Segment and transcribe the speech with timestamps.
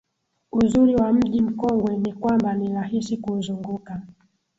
[0.51, 4.01] Uzuri wa Mji Mkongwe ni kwamba ni rahisi kuuzunguka